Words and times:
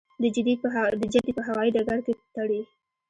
د 0.21 0.23
جدې 1.25 1.33
په 1.37 1.41
هوايي 1.47 1.71
ډګر 1.75 1.99
کې 2.05 2.13
تړي. 2.35 2.61